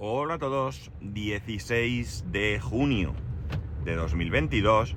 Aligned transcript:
Hola 0.00 0.34
a 0.34 0.38
todos, 0.38 0.92
16 1.00 2.26
de 2.30 2.60
junio 2.60 3.14
de 3.84 3.96
2022 3.96 4.94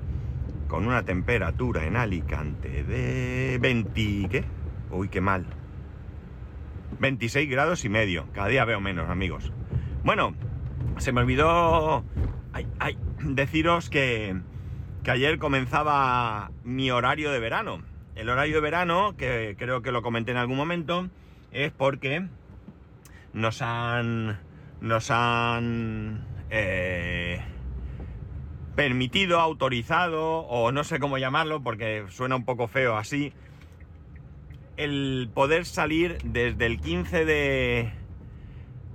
con 0.68 0.86
una 0.86 1.02
temperatura 1.02 1.86
en 1.86 1.96
Alicante 1.96 2.84
de 2.84 3.58
20... 3.60 4.28
¿qué? 4.28 4.44
Uy, 4.92 5.08
qué 5.08 5.20
mal. 5.20 5.44
26 7.00 7.50
grados 7.50 7.84
y 7.84 7.88
medio. 7.88 8.28
Cada 8.32 8.46
día 8.46 8.64
veo 8.64 8.80
menos, 8.80 9.10
amigos. 9.10 9.52
Bueno, 10.04 10.36
se 10.98 11.10
me 11.10 11.22
olvidó 11.22 12.04
deciros 13.24 13.90
que, 13.90 14.40
que 15.02 15.10
ayer 15.10 15.40
comenzaba 15.40 16.52
mi 16.62 16.92
horario 16.92 17.32
de 17.32 17.40
verano. 17.40 17.82
El 18.14 18.28
horario 18.28 18.54
de 18.54 18.60
verano, 18.60 19.16
que 19.16 19.56
creo 19.58 19.82
que 19.82 19.90
lo 19.90 20.02
comenté 20.02 20.30
en 20.30 20.36
algún 20.36 20.58
momento, 20.58 21.08
es 21.50 21.72
porque 21.72 22.28
nos 23.32 23.62
han 23.62 24.38
nos 24.82 25.12
han 25.12 26.26
eh, 26.50 27.40
permitido, 28.74 29.38
autorizado, 29.38 30.40
o 30.40 30.72
no 30.72 30.82
sé 30.82 30.98
cómo 30.98 31.18
llamarlo, 31.18 31.62
porque 31.62 32.04
suena 32.10 32.34
un 32.34 32.44
poco 32.44 32.66
feo 32.66 32.96
así, 32.96 33.32
el 34.76 35.30
poder 35.32 35.66
salir 35.66 36.18
desde 36.24 36.66
el 36.66 36.80
15 36.80 37.24
de, 37.24 37.92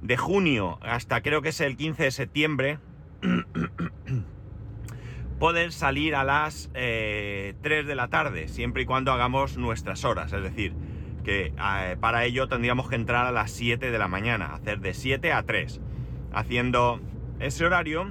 de 0.02 0.18
junio 0.18 0.78
hasta 0.82 1.22
creo 1.22 1.42
que 1.42 1.50
es 1.50 1.62
el 1.62 1.78
15 1.78 2.04
de 2.04 2.12
septiembre, 2.12 2.80
poder 5.40 5.72
salir 5.72 6.16
a 6.16 6.26
las 6.26 6.70
eh, 6.74 7.56
3 7.62 7.88
de 7.88 7.96
la 7.96 8.10
tarde, 8.10 8.50
siempre 8.50 8.82
y 8.82 8.86
cuando 8.86 9.14
hagamos 9.14 9.58
nuestras 9.58 10.04
horas, 10.04 10.34
es 10.34 10.44
decir, 10.44 10.74
que 11.28 11.52
eh, 11.62 11.98
para 12.00 12.24
ello 12.24 12.48
tendríamos 12.48 12.88
que 12.88 12.96
entrar 12.96 13.26
a 13.26 13.34
las 13.34 13.52
7 13.52 13.92
de 13.92 14.00
la 14.00 14.08
mañana, 14.08 14.54
hacer 14.54 14.80
de 14.80 14.94
7 14.94 15.34
a 15.34 15.44
3. 15.44 15.82
Haciendo 16.32 17.02
ese 17.42 17.66
horario, 17.66 18.08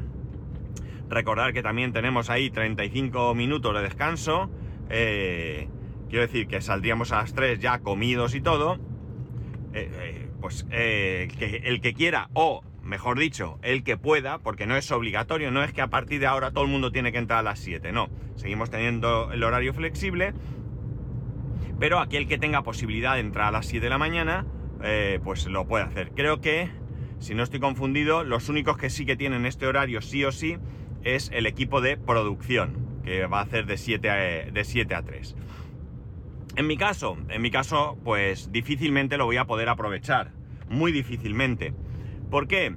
recordar 1.08 1.54
que 1.54 1.62
también 1.62 1.94
tenemos 1.94 2.28
ahí 2.28 2.50
35 2.50 3.34
minutos 3.34 3.74
de 3.74 3.80
descanso, 3.80 4.50
eh, 4.90 5.66
quiero 6.10 6.26
decir 6.26 6.46
que 6.46 6.60
saldríamos 6.60 7.10
a 7.10 7.22
las 7.22 7.32
3 7.32 7.58
ya 7.58 7.78
comidos 7.78 8.34
y 8.34 8.42
todo, 8.42 8.74
eh, 9.72 9.90
eh, 9.90 10.28
pues 10.42 10.66
eh, 10.70 11.28
que 11.38 11.62
el 11.64 11.80
que 11.80 11.94
quiera 11.94 12.28
o 12.34 12.62
mejor 12.82 13.18
dicho, 13.18 13.58
el 13.62 13.82
que 13.82 13.96
pueda, 13.96 14.40
porque 14.40 14.66
no 14.66 14.76
es 14.76 14.92
obligatorio, 14.92 15.50
no 15.50 15.64
es 15.64 15.72
que 15.72 15.80
a 15.80 15.88
partir 15.88 16.20
de 16.20 16.26
ahora 16.26 16.50
todo 16.50 16.64
el 16.64 16.70
mundo 16.70 16.92
tiene 16.92 17.12
que 17.12 17.18
entrar 17.18 17.38
a 17.38 17.42
las 17.42 17.60
7, 17.60 17.92
no, 17.92 18.10
seguimos 18.34 18.68
teniendo 18.68 19.32
el 19.32 19.42
horario 19.42 19.72
flexible 19.72 20.34
pero 21.78 21.98
aquel 21.98 22.26
que 22.26 22.38
tenga 22.38 22.62
posibilidad 22.62 23.14
de 23.14 23.20
entrar 23.20 23.48
a 23.48 23.50
las 23.50 23.66
7 23.66 23.84
de 23.84 23.90
la 23.90 23.98
mañana, 23.98 24.46
eh, 24.82 25.20
pues 25.22 25.46
lo 25.46 25.66
puede 25.66 25.84
hacer. 25.84 26.12
Creo 26.14 26.40
que, 26.40 26.70
si 27.18 27.34
no 27.34 27.42
estoy 27.42 27.60
confundido, 27.60 28.24
los 28.24 28.48
únicos 28.48 28.76
que 28.76 28.90
sí 28.90 29.06
que 29.06 29.16
tienen 29.16 29.46
este 29.46 29.66
horario 29.66 30.00
sí 30.00 30.24
o 30.24 30.32
sí 30.32 30.58
es 31.02 31.30
el 31.32 31.46
equipo 31.46 31.80
de 31.80 31.96
producción, 31.96 33.00
que 33.04 33.26
va 33.26 33.40
a 33.40 33.42
hacer 33.42 33.66
de 33.66 33.76
7 33.76 34.10
a, 34.10 34.14
de 34.50 34.64
7 34.64 34.94
a 34.94 35.02
3. 35.02 35.36
En 36.56 36.66
mi 36.66 36.78
caso, 36.78 37.18
en 37.28 37.42
mi 37.42 37.50
caso, 37.50 37.98
pues 38.02 38.50
difícilmente 38.50 39.18
lo 39.18 39.26
voy 39.26 39.36
a 39.36 39.44
poder 39.44 39.68
aprovechar. 39.68 40.32
Muy 40.68 40.90
difícilmente. 40.90 41.74
¿Por 42.30 42.48
qué? 42.48 42.74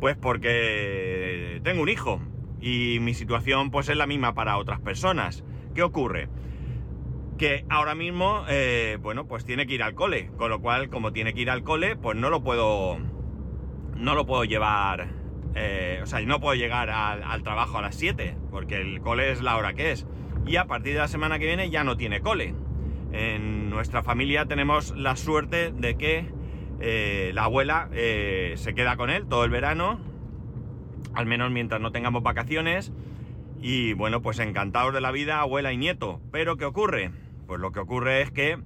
Pues 0.00 0.16
porque 0.16 1.60
tengo 1.62 1.82
un 1.82 1.88
hijo 1.88 2.20
y 2.60 2.98
mi 3.00 3.14
situación 3.14 3.70
pues 3.70 3.88
es 3.88 3.96
la 3.96 4.06
misma 4.06 4.34
para 4.34 4.56
otras 4.56 4.80
personas. 4.80 5.44
¿Qué 5.74 5.82
ocurre? 5.82 6.28
Que 7.38 7.64
ahora 7.70 7.94
mismo, 7.94 8.44
eh, 8.48 8.98
bueno, 9.00 9.26
pues 9.26 9.44
tiene 9.44 9.66
que 9.66 9.74
ir 9.74 9.82
al 9.82 9.94
cole, 9.94 10.30
con 10.36 10.50
lo 10.50 10.60
cual, 10.60 10.90
como 10.90 11.12
tiene 11.12 11.32
que 11.32 11.40
ir 11.40 11.50
al 11.50 11.62
cole, 11.62 11.96
pues 11.96 12.16
no 12.16 12.28
lo 12.28 12.42
puedo, 12.42 12.98
no 13.96 14.14
lo 14.14 14.26
puedo 14.26 14.44
llevar, 14.44 15.08
eh, 15.54 16.00
o 16.02 16.06
sea, 16.06 16.20
no 16.20 16.40
puedo 16.40 16.54
llegar 16.54 16.90
al, 16.90 17.42
trabajo 17.42 17.78
a 17.78 17.82
las 17.82 17.94
7, 17.94 18.36
porque 18.50 18.76
el 18.80 19.00
cole 19.00 19.30
es 19.30 19.40
la 19.40 19.56
hora 19.56 19.72
que 19.72 19.92
es. 19.92 20.06
Y 20.46 20.56
a 20.56 20.66
partir 20.66 20.92
de 20.92 20.98
la 20.98 21.08
semana 21.08 21.38
que 21.38 21.46
viene 21.46 21.70
ya 21.70 21.84
no 21.84 21.96
tiene 21.96 22.20
cole. 22.20 22.54
En 23.12 23.70
nuestra 23.70 24.02
familia 24.02 24.44
tenemos 24.44 24.94
la 24.96 25.16
suerte 25.16 25.72
de 25.72 25.96
que 25.96 26.26
eh, 26.80 27.30
la 27.34 27.44
abuela 27.44 27.88
se 27.92 28.74
queda 28.74 28.96
con 28.96 29.08
él 29.08 29.26
todo 29.26 29.44
el 29.44 29.50
verano, 29.50 30.00
al 31.14 31.26
menos 31.26 31.50
mientras 31.50 31.80
no 31.80 31.92
tengamos 31.92 32.22
vacaciones. 32.22 32.92
Y 33.60 33.92
bueno, 33.94 34.22
pues 34.22 34.38
encantados 34.38 34.92
de 34.92 35.00
la 35.00 35.10
vida, 35.10 35.40
abuela 35.40 35.72
y 35.72 35.76
nieto. 35.76 36.20
Pero 36.30 36.56
¿qué 36.56 36.64
ocurre? 36.64 37.10
Pues 37.48 37.60
lo 37.62 37.72
que 37.72 37.80
ocurre 37.80 38.20
es 38.20 38.30
que 38.30 38.58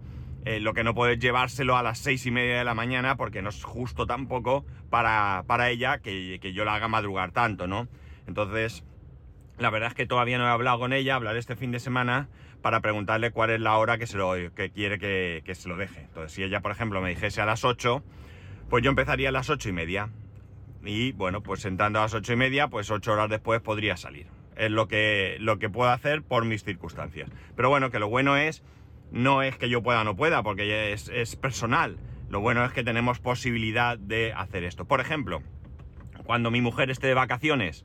eh, 0.45 0.59
lo 0.59 0.75
que 0.75 0.83
no 0.83 0.93
puedes 0.93 1.21
llevárselo 1.21 1.77
a 1.77 1.85
las 1.85 2.01
seis 2.01 2.27
y 2.27 2.33
media 2.33 2.59
de 2.59 2.65
la 2.65 2.75
mañana 2.75 3.17
porque 3.17 3.41
no 3.41 3.51
es 3.51 3.63
justo 3.63 4.09
tampoco 4.09 4.67
para, 4.91 5.45
para 5.47 5.71
ella 5.71 5.99
que, 5.99 6.41
que, 6.43 6.53
yo 6.53 6.65
la 6.65 6.75
haga 6.75 6.89
madrugar 6.89 7.31
tanto, 7.31 7.69
¿no? 7.69 7.87
Entonces, 8.27 8.83
la 9.57 9.71
verdad 9.71 9.91
es 9.91 9.95
que 9.95 10.05
todavía 10.05 10.37
no 10.37 10.47
he 10.47 10.51
hablado 10.51 10.81
con 10.81 10.93
ella, 10.93 11.15
hablaré 11.15 11.39
este 11.39 11.55
fin 11.55 11.71
de 11.71 11.79
semana 11.79 12.29
para 12.61 12.81
preguntarle 12.81 13.31
cuál 13.31 13.51
es 13.51 13.61
la 13.61 13.77
hora 13.77 13.99
que, 13.99 14.09
se 14.09 14.19
lo, 14.19 14.33
que 14.53 14.71
quiere 14.71 14.99
que, 14.99 15.43
que 15.45 15.55
se 15.55 15.69
lo 15.69 15.77
deje. 15.77 16.01
Entonces, 16.01 16.33
si 16.33 16.43
ella, 16.43 16.61
por 16.61 16.73
ejemplo, 16.73 17.01
me 17.01 17.11
dijese 17.11 17.41
a 17.41 17.47
las 17.47 17.65
8, 17.65 18.03
pues 18.69 18.83
yo 18.83 18.91
empezaría 18.91 19.29
a 19.29 19.33
las 19.33 19.49
ocho 19.49 19.69
y 19.69 19.73
media. 19.73 20.11
Y 20.85 21.13
bueno, 21.13 21.41
pues 21.41 21.65
entrando 21.67 22.01
a 22.01 22.03
las 22.03 22.15
ocho 22.15 22.33
y 22.33 22.37
media, 22.37 22.67
pues 22.67 22.91
ocho 22.91 23.13
horas 23.13 23.31
después 23.31 23.61
podría 23.61 23.97
salir 23.97 24.42
es 24.57 24.71
lo 24.71 24.89
que, 24.89 25.37
lo 25.41 25.59
que 25.59 25.69
puedo 25.69 25.91
hacer 25.91 26.23
por 26.23 26.45
mis 26.45 26.65
circunstancias. 26.65 27.31
Pero 27.57 27.69
bueno, 27.69 27.91
que 27.91 27.99
lo 27.99 28.09
bueno 28.09 28.37
es, 28.37 28.63
no 29.11 29.43
es 29.43 29.57
que 29.57 29.69
yo 29.69 29.83
pueda 29.83 30.03
o 30.03 30.05
no 30.05 30.17
pueda, 30.17 30.43
porque 30.43 30.93
es, 30.93 31.09
es 31.09 31.37
personal. 31.37 31.99
Lo 32.29 32.41
bueno 32.41 32.65
es 32.65 32.73
que 32.73 32.83
tenemos 32.83 33.19
posibilidad 33.19 33.99
de 33.99 34.33
hacer 34.33 34.65
esto. 34.65 34.87
Por 34.87 35.01
ejemplo, 35.01 35.43
cuando 36.25 36.51
mi 36.51 36.61
mujer 36.61 36.91
esté 36.91 37.09
de 37.09 37.15
vacaciones, 37.15 37.85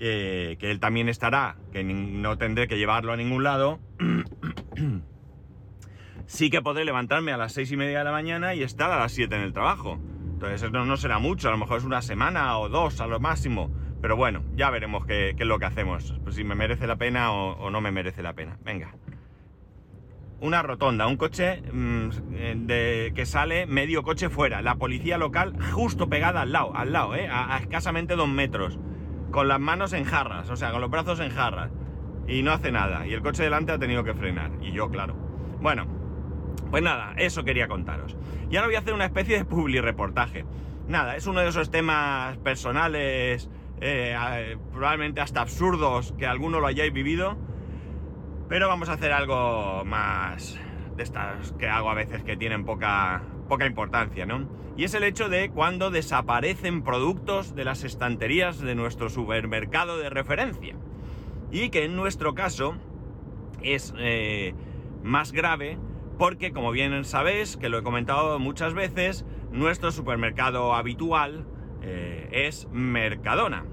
eh, 0.00 0.56
que 0.60 0.70
él 0.70 0.80
también 0.80 1.08
estará, 1.08 1.56
que 1.72 1.82
no 1.82 2.38
tendré 2.38 2.68
que 2.68 2.78
llevarlo 2.78 3.12
a 3.12 3.16
ningún 3.16 3.42
lado, 3.42 3.80
sí 6.26 6.50
que 6.50 6.62
podré 6.62 6.84
levantarme 6.84 7.32
a 7.32 7.36
las 7.36 7.52
seis 7.52 7.72
y 7.72 7.76
media 7.76 7.98
de 7.98 8.04
la 8.04 8.12
mañana 8.12 8.54
y 8.54 8.62
estar 8.62 8.92
a 8.92 8.98
las 8.98 9.12
7 9.12 9.34
en 9.34 9.42
el 9.42 9.52
trabajo. 9.52 9.98
Entonces 10.34 10.62
eso 10.62 10.70
no 10.70 10.96
será 10.96 11.18
mucho, 11.18 11.48
a 11.48 11.50
lo 11.50 11.58
mejor 11.58 11.78
es 11.78 11.84
una 11.84 12.00
semana 12.00 12.58
o 12.58 12.68
dos 12.68 13.00
a 13.00 13.08
lo 13.08 13.18
máximo. 13.18 13.72
Pero 14.00 14.16
bueno, 14.16 14.42
ya 14.54 14.70
veremos 14.70 15.04
qué, 15.06 15.30
es 15.30 15.46
lo 15.46 15.58
que 15.58 15.66
hacemos. 15.66 16.14
Pues 16.22 16.36
si 16.36 16.44
me 16.44 16.54
merece 16.54 16.86
la 16.86 16.96
pena 16.96 17.32
o, 17.32 17.70
no 17.70 17.80
me 17.80 17.90
merece 17.90 18.22
la 18.22 18.34
pena. 18.34 18.58
Venga. 18.64 18.94
Una 20.40 20.62
rotonda, 20.62 21.08
un 21.08 21.16
coche 21.16 21.62
de, 21.62 23.12
que 23.14 23.26
sale 23.26 23.66
medio 23.66 24.04
coche 24.04 24.28
fuera. 24.28 24.62
La 24.62 24.76
policía 24.76 25.18
local 25.18 25.54
justo 25.72 26.08
pegada 26.08 26.42
al 26.42 26.52
lado, 26.52 26.76
al 26.76 26.92
lado, 26.92 27.16
¿eh? 27.16 27.28
a, 27.28 27.56
a 27.56 27.58
escasamente 27.58 28.14
dos 28.14 28.28
metros. 28.28 28.78
Con 29.32 29.48
las 29.48 29.60
manos 29.60 29.92
en 29.92 30.04
jarras, 30.04 30.48
o 30.48 30.56
sea, 30.56 30.70
con 30.70 30.80
los 30.80 30.90
brazos 30.90 31.18
en 31.20 31.30
jarras. 31.30 31.70
Y 32.28 32.42
no 32.42 32.52
hace 32.52 32.70
nada. 32.70 33.06
Y 33.06 33.14
el 33.14 33.22
coche 33.22 33.42
delante 33.42 33.72
ha 33.72 33.78
tenido 33.78 34.04
que 34.04 34.14
frenar. 34.14 34.52
Y 34.62 34.70
yo, 34.70 34.90
claro. 34.90 35.14
Bueno, 35.60 35.86
pues 36.70 36.82
nada, 36.82 37.14
eso 37.16 37.44
quería 37.44 37.66
contaros. 37.66 38.16
Y 38.50 38.56
ahora 38.56 38.68
voy 38.68 38.76
a 38.76 38.80
hacer 38.80 38.94
una 38.94 39.06
especie 39.06 39.38
de 39.38 39.44
publi 39.44 39.80
reportaje. 39.80 40.44
Nada, 40.86 41.16
es 41.16 41.26
uno 41.26 41.40
de 41.40 41.48
esos 41.48 41.70
temas 41.70 42.36
personales 42.38 43.50
eh, 43.80 44.56
probablemente 44.72 45.20
hasta 45.20 45.40
absurdos 45.40 46.14
que 46.18 46.26
alguno 46.26 46.60
lo 46.60 46.66
hayáis 46.66 46.92
vivido. 46.92 47.36
Pero 48.48 48.68
vamos 48.68 48.88
a 48.88 48.94
hacer 48.94 49.12
algo 49.12 49.84
más 49.84 50.58
de 50.96 51.02
estas 51.02 51.52
que 51.52 51.68
hago 51.68 51.90
a 51.90 51.94
veces 51.94 52.24
que 52.24 52.36
tienen 52.36 52.64
poca, 52.64 53.22
poca 53.48 53.66
importancia, 53.66 54.26
¿no? 54.26 54.48
Y 54.76 54.84
es 54.84 54.94
el 54.94 55.02
hecho 55.02 55.28
de 55.28 55.50
cuando 55.50 55.90
desaparecen 55.90 56.82
productos 56.82 57.54
de 57.54 57.64
las 57.64 57.84
estanterías 57.84 58.60
de 58.60 58.74
nuestro 58.74 59.10
supermercado 59.10 59.98
de 59.98 60.08
referencia. 60.08 60.76
Y 61.50 61.70
que 61.70 61.84
en 61.84 61.96
nuestro 61.96 62.34
caso 62.34 62.76
es 63.62 63.92
eh, 63.98 64.54
más 65.02 65.32
grave 65.32 65.78
porque, 66.16 66.52
como 66.52 66.70
bien 66.70 67.04
sabéis, 67.04 67.56
que 67.56 67.68
lo 67.68 67.78
he 67.78 67.82
comentado 67.82 68.38
muchas 68.38 68.74
veces, 68.74 69.24
nuestro 69.52 69.92
supermercado 69.92 70.74
habitual 70.74 71.46
eh, 71.82 72.28
es 72.30 72.68
Mercadona. 72.70 73.64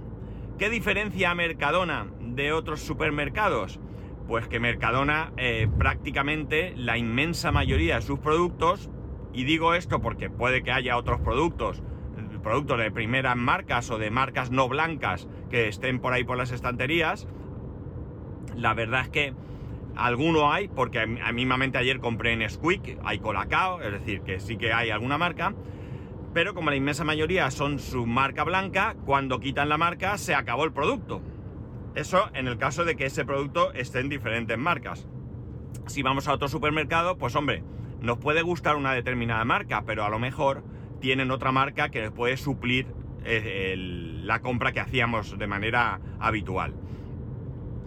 ¿Qué 0.58 0.70
diferencia 0.70 1.36
Mercadona 1.36 2.08
de 2.22 2.54
otros 2.54 2.82
supermercados? 2.82 3.80
Pues 4.28 4.48
que 4.48 4.60
Mercadona 4.60 5.34
eh, 5.38 5.68
prácticamente 5.78 6.74
la 6.76 6.98
inmensa 6.98 7.52
mayoría 7.52 7.96
de 7.96 8.02
sus 8.02 8.20
productos, 8.20 8.90
y 9.34 9.44
digo 9.44 9.74
esto 9.74 10.02
porque 10.02 10.30
puede 10.30 10.64
que 10.64 10.72
haya 10.72 10.98
otros 10.98 11.20
productos, 11.20 11.84
productos 12.46 12.78
de 12.78 12.92
primeras 12.92 13.36
marcas 13.36 13.90
o 13.90 13.98
de 13.98 14.12
marcas 14.12 14.52
no 14.52 14.70
blancas 14.70 15.28
que 15.50 15.68
estén 15.68 16.00
por 16.00 16.14
ahí 16.14 16.24
por 16.24 16.38
las 16.38 16.52
estanterías, 16.52 17.28
la 18.56 18.76
verdad 18.76 19.02
es 19.02 19.10
que 19.10 19.34
alguno 19.96 20.54
hay, 20.54 20.68
porque 20.68 21.00
a 21.00 21.32
mí 21.32 21.48
ayer 21.74 22.00
compré 22.00 22.34
en 22.34 22.48
Squeak, 22.48 23.00
hay 23.04 23.18
Colacao, 23.18 23.82
es 23.82 23.92
decir, 23.92 24.22
que 24.22 24.40
sí 24.40 24.58
que 24.58 24.74
hay 24.74 24.92
alguna 24.92 25.18
marca, 25.18 25.56
pero 26.36 26.54
como 26.54 26.70
la 26.70 26.76
inmensa 26.76 27.06
mayoría 27.06 27.50
son 27.50 27.80
su 27.80 28.06
marca 28.06 28.44
blanca, 28.44 28.98
cuando 29.06 29.40
quitan 29.40 29.70
la 29.70 29.78
marca 29.78 30.18
se 30.18 30.36
acabó 30.36 30.66
el 30.66 30.74
producto. 30.74 31.22
Eso 31.96 32.30
en 32.34 32.50
el 32.50 32.58
caso 32.58 32.84
de 32.84 32.98
que 32.98 33.06
ese 33.06 33.24
producto 33.24 33.72
esté 33.72 34.02
en 34.02 34.10
diferentes 34.10 34.58
marcas. 34.58 35.08
Si 35.88 36.04
vamos 36.04 36.28
a 36.28 36.34
otro 36.34 36.50
supermercado, 36.50 37.18
pues 37.18 37.38
hombre, 37.38 37.64
nos 38.02 38.18
puede 38.18 38.42
gustar 38.42 38.76
una 38.76 38.92
determinada 38.92 39.46
marca, 39.46 39.84
pero 39.86 40.04
a 40.04 40.10
lo 40.10 40.20
mejor 40.20 40.66
tienen 41.00 41.32
otra 41.32 41.54
marca 41.54 41.88
que 41.88 42.12
puede 42.12 42.36
suplir 42.36 42.88
eh, 43.24 43.76
la 43.78 44.42
compra 44.42 44.74
que 44.74 44.82
hacíamos 44.82 45.40
de 45.40 45.48
manera 45.48 46.02
habitual. 46.20 46.74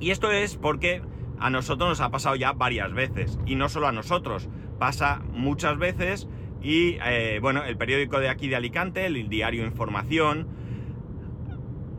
Y 0.01 0.11
esto 0.11 0.31
es 0.31 0.57
porque 0.57 1.03
a 1.39 1.51
nosotros 1.51 1.91
nos 1.91 2.01
ha 2.01 2.11
pasado 2.11 2.35
ya 2.35 2.53
varias 2.53 2.95
veces, 2.95 3.39
y 3.45 3.57
no 3.57 3.69
solo 3.69 3.89
a 3.89 3.93
nosotros, 3.93 4.49
pasa 4.79 5.21
muchas 5.35 5.77
veces 5.77 6.31
y 6.63 6.97
eh, 7.05 7.39
bueno, 7.41 7.65
el 7.65 7.77
periódico 7.77 8.19
de 8.21 8.29
aquí 8.29 8.49
de 8.49 8.57
Alicante, 8.57 9.07
el 9.07 9.29
diario 9.29 9.65
Información, 9.65 10.49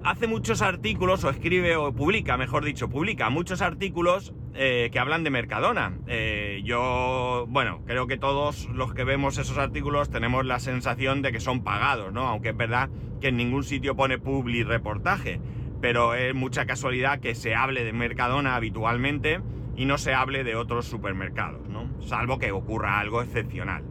hace 0.03 0.27
muchos 0.27 0.61
artículos, 0.61 1.23
o 1.23 1.29
escribe, 1.29 1.75
o 1.75 1.93
publica, 1.93 2.37
mejor 2.37 2.65
dicho, 2.65 2.89
publica 2.89 3.29
muchos 3.29 3.61
artículos 3.61 4.33
eh, 4.55 4.89
que 4.91 4.99
hablan 4.99 5.23
de 5.23 5.29
Mercadona. 5.29 5.97
Eh, 6.07 6.61
yo, 6.65 7.45
bueno, 7.47 7.81
creo 7.85 8.07
que 8.07 8.17
todos 8.17 8.67
los 8.73 8.93
que 8.93 9.03
vemos 9.03 9.37
esos 9.37 9.57
artículos 9.57 10.09
tenemos 10.09 10.45
la 10.45 10.59
sensación 10.59 11.21
de 11.21 11.31
que 11.31 11.39
son 11.39 11.63
pagados, 11.63 12.11
¿no? 12.11 12.27
Aunque 12.27 12.49
es 12.49 12.57
verdad 12.57 12.89
que 13.21 13.29
en 13.29 13.37
ningún 13.37 13.63
sitio 13.63 13.95
pone 13.95 14.17
publi 14.17 14.63
reportaje, 14.63 15.39
pero 15.81 16.13
es 16.15 16.33
mucha 16.33 16.65
casualidad 16.65 17.19
que 17.19 17.35
se 17.35 17.55
hable 17.55 17.83
de 17.83 17.93
Mercadona 17.93 18.55
habitualmente 18.55 19.39
y 19.75 19.85
no 19.85 19.97
se 19.97 20.13
hable 20.13 20.43
de 20.43 20.55
otros 20.55 20.85
supermercados, 20.85 21.67
¿no? 21.69 21.89
Salvo 22.01 22.37
que 22.37 22.51
ocurra 22.51 22.99
algo 22.99 23.21
excepcional. 23.21 23.83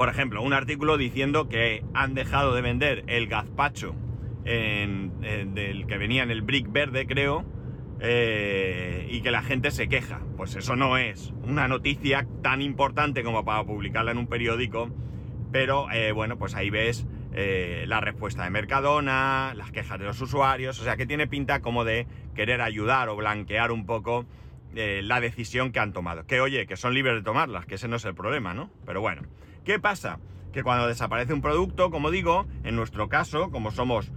Por 0.00 0.08
ejemplo, 0.08 0.40
un 0.40 0.54
artículo 0.54 0.96
diciendo 0.96 1.50
que 1.50 1.84
han 1.92 2.14
dejado 2.14 2.54
de 2.54 2.62
vender 2.62 3.04
el 3.06 3.26
gazpacho 3.26 3.94
del 4.44 5.84
que 5.86 5.98
venía 5.98 6.22
en 6.22 6.30
el 6.30 6.40
brick 6.40 6.72
verde, 6.72 7.06
creo, 7.06 7.44
eh, 8.00 9.06
y 9.10 9.20
que 9.20 9.30
la 9.30 9.42
gente 9.42 9.70
se 9.70 9.90
queja. 9.90 10.22
Pues 10.38 10.56
eso 10.56 10.74
no 10.74 10.96
es 10.96 11.34
una 11.42 11.68
noticia 11.68 12.26
tan 12.40 12.62
importante 12.62 13.22
como 13.22 13.44
para 13.44 13.62
publicarla 13.64 14.12
en 14.12 14.16
un 14.16 14.26
periódico, 14.26 14.90
pero 15.52 15.90
eh, 15.92 16.12
bueno, 16.12 16.38
pues 16.38 16.54
ahí 16.54 16.70
ves 16.70 17.06
eh, 17.34 17.84
la 17.86 18.00
respuesta 18.00 18.44
de 18.44 18.48
Mercadona, 18.48 19.52
las 19.54 19.70
quejas 19.70 19.98
de 19.98 20.06
los 20.06 20.18
usuarios, 20.22 20.80
o 20.80 20.82
sea 20.82 20.96
que 20.96 21.04
tiene 21.04 21.26
pinta 21.26 21.60
como 21.60 21.84
de 21.84 22.06
querer 22.34 22.62
ayudar 22.62 23.10
o 23.10 23.16
blanquear 23.16 23.70
un 23.70 23.84
poco 23.84 24.24
la 24.72 25.20
decisión 25.20 25.72
que 25.72 25.80
han 25.80 25.92
tomado. 25.92 26.24
Que 26.26 26.40
oye, 26.40 26.66
que 26.66 26.76
son 26.78 26.94
libres 26.94 27.16
de 27.16 27.22
tomarlas, 27.22 27.66
que 27.66 27.74
ese 27.74 27.86
no 27.86 27.96
es 27.96 28.04
el 28.06 28.14
problema, 28.14 28.54
¿no? 28.54 28.70
Pero 28.86 29.02
bueno, 29.02 29.24
¿qué 29.64 29.78
pasa? 29.78 30.18
Que 30.52 30.62
cuando 30.62 30.86
desaparece 30.86 31.32
un 31.32 31.42
producto, 31.42 31.90
como 31.90 32.10
digo, 32.10 32.46
en 32.64 32.76
nuestro 32.76 33.08
caso, 33.08 33.50
como 33.50 33.70
somos 33.70 34.12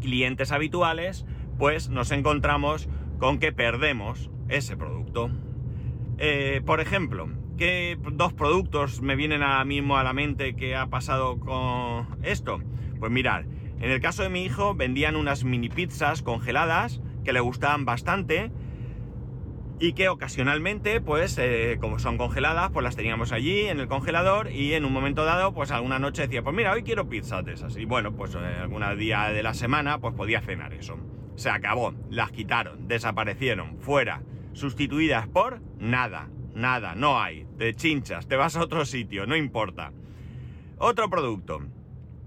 clientes 0.00 0.52
habituales, 0.52 1.26
pues 1.58 1.88
nos 1.88 2.10
encontramos 2.10 2.88
con 3.18 3.38
que 3.38 3.52
perdemos 3.52 4.30
ese 4.48 4.76
producto. 4.76 5.30
Eh, 6.18 6.62
por 6.64 6.80
ejemplo, 6.80 7.28
¿qué 7.56 7.98
dos 8.12 8.32
productos 8.32 9.00
me 9.02 9.16
vienen 9.16 9.42
ahora 9.42 9.64
mismo 9.64 9.96
a 9.96 10.04
la 10.04 10.12
mente 10.12 10.56
que 10.56 10.74
ha 10.74 10.86
pasado 10.86 11.38
con 11.38 12.18
esto? 12.22 12.60
Pues 12.98 13.12
mirar, 13.12 13.46
en 13.80 13.90
el 13.90 14.00
caso 14.00 14.22
de 14.22 14.28
mi 14.28 14.44
hijo 14.44 14.74
vendían 14.74 15.16
unas 15.16 15.44
mini 15.44 15.68
pizzas 15.68 16.22
congeladas 16.22 17.00
que 17.24 17.32
le 17.32 17.40
gustaban 17.40 17.84
bastante 17.84 18.50
y 19.80 19.94
que 19.94 20.10
ocasionalmente, 20.10 21.00
pues 21.00 21.38
eh, 21.38 21.78
como 21.80 21.98
son 21.98 22.18
congeladas, 22.18 22.70
pues 22.70 22.84
las 22.84 22.96
teníamos 22.96 23.32
allí 23.32 23.60
en 23.62 23.80
el 23.80 23.88
congelador 23.88 24.52
y 24.52 24.74
en 24.74 24.84
un 24.84 24.92
momento 24.92 25.24
dado, 25.24 25.54
pues 25.54 25.70
alguna 25.70 25.98
noche 25.98 26.22
decía, 26.22 26.42
pues 26.42 26.54
mira, 26.54 26.72
hoy 26.72 26.82
quiero 26.82 27.08
pizzas 27.08 27.42
de 27.46 27.54
esas. 27.54 27.78
Y 27.78 27.86
bueno, 27.86 28.14
pues 28.14 28.34
eh, 28.34 28.38
algún 28.60 28.84
día 28.98 29.30
de 29.30 29.42
la 29.42 29.54
semana, 29.54 29.98
pues 29.98 30.14
podía 30.14 30.42
cenar 30.42 30.74
eso. 30.74 30.98
Se 31.34 31.48
acabó, 31.48 31.94
las 32.10 32.30
quitaron, 32.30 32.88
desaparecieron, 32.88 33.78
fuera, 33.80 34.22
sustituidas 34.52 35.26
por 35.28 35.62
nada, 35.78 36.28
nada, 36.54 36.94
no 36.94 37.18
hay. 37.18 37.46
Te 37.56 37.74
chinchas, 37.74 38.28
te 38.28 38.36
vas 38.36 38.56
a 38.56 38.62
otro 38.62 38.84
sitio, 38.84 39.26
no 39.26 39.34
importa. 39.34 39.92
Otro 40.76 41.08
producto. 41.08 41.62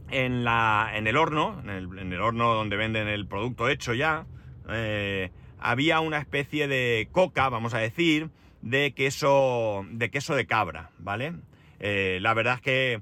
En, 0.09 0.43
la, 0.43 0.91
en 0.95 1.05
el 1.05 1.17
horno, 1.17 1.59
en 1.63 1.69
el, 1.69 1.99
en 1.99 2.13
el 2.13 2.21
horno 2.21 2.53
donde 2.55 2.77
venden 2.77 3.07
el 3.07 3.27
producto 3.27 3.69
hecho 3.69 3.93
ya, 3.93 4.25
eh, 4.69 5.31
había 5.63 6.01
una 6.01 6.17
especie 6.17 6.67
de 6.67 7.07
coca, 7.11 7.47
vamos 7.49 7.73
a 7.73 7.79
decir, 7.79 8.29
de 8.61 8.93
queso 8.93 9.85
de, 9.89 10.11
queso 10.11 10.35
de 10.35 10.45
cabra, 10.45 10.91
¿vale? 10.99 11.33
Eh, 11.79 12.19
la 12.21 12.33
verdad 12.33 12.55
es 12.55 12.61
que 12.61 13.01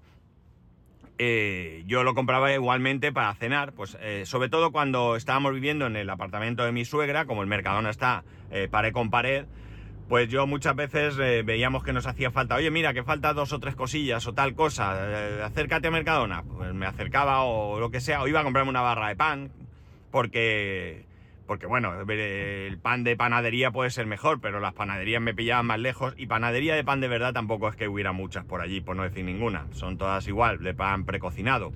eh, 1.18 1.84
yo 1.88 2.04
lo 2.04 2.14
compraba 2.14 2.54
igualmente 2.54 3.12
para 3.12 3.34
cenar, 3.36 3.74
pues 3.74 3.98
eh, 4.00 4.24
sobre 4.26 4.50
todo 4.50 4.72
cuando 4.72 5.16
estábamos 5.16 5.54
viviendo 5.54 5.88
en 5.88 5.96
el 5.96 6.10
apartamento 6.10 6.64
de 6.64 6.72
mi 6.72 6.86
suegra, 6.86 7.26
como 7.26 7.42
el 7.42 7.48
Mercadona 7.48 7.90
está 7.90 8.24
pared 8.70 8.92
con 8.92 9.10
pared, 9.10 9.46
pues 10.10 10.28
yo 10.30 10.46
muchas 10.46 10.76
veces 10.76 11.16
veíamos 11.46 11.84
que 11.84 11.94
nos 11.94 12.06
hacía 12.06 12.32
falta, 12.32 12.56
oye 12.56 12.70
mira, 12.70 12.94
que 12.94 13.02
falta 13.02 13.34
dos 13.34 13.54
o 13.54 13.60
tres 13.60 13.76
cosillas 13.76 14.28
o 14.28 14.34
tal 14.34 14.56
cosa, 14.56 15.46
acércate 15.46 15.88
a 15.88 15.92
Mercadona, 15.92 16.44
pues 16.44 16.74
me 16.74 16.86
acercaba 16.86 17.44
o 17.44 17.80
lo 17.80 17.92
que 17.92 18.02
sea, 18.02 18.22
o 18.22 18.28
iba 18.28 18.42
a 18.42 18.44
comprarme 18.44 18.70
una 18.70 18.82
barra 18.82 19.08
de 19.08 19.16
pan, 19.16 19.52
porque 20.12 21.06
porque 21.52 21.68
bueno, 21.68 21.92
el 22.08 22.78
pan 22.78 23.04
de 23.04 23.18
panadería 23.18 23.72
puede 23.72 23.90
ser 23.90 24.06
mejor, 24.06 24.40
pero 24.40 24.62
las 24.62 24.72
panaderías 24.72 25.22
me 25.22 25.34
pillaban 25.34 25.66
más 25.66 25.80
lejos 25.82 26.14
y 26.16 26.28
panadería 26.28 26.76
de 26.76 26.86
pan 26.86 27.02
de 27.02 27.10
verdad 27.10 27.34
tampoco 27.34 27.68
es 27.68 27.76
que 27.76 27.90
hubiera 27.90 28.14
muchas 28.14 28.46
por 28.46 28.62
allí, 28.62 28.80
por 28.80 28.96
no 28.96 29.04
decir 29.04 29.26
ninguna. 29.26 29.68
Son 29.72 29.98
todas 29.98 30.26
igual, 30.30 30.64
de 30.64 30.74
pan 30.74 31.04
precocinado. 31.04 31.74